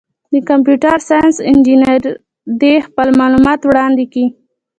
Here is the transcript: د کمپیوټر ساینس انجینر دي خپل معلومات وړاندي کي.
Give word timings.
د 0.33 0.35
کمپیوټر 0.49 0.97
ساینس 1.09 1.35
انجینر 1.49 2.01
دي 2.61 2.73
خپل 2.87 3.07
معلومات 3.21 3.59
وړاندي 3.65 4.05
کي. 4.13 4.25